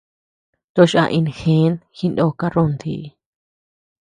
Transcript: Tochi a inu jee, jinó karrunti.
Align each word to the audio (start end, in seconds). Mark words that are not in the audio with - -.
Tochi 0.73 0.97
a 1.03 1.05
inu 1.17 1.33
jee, 1.39 1.69
jinó 1.97 2.25
karrunti. 2.39 2.95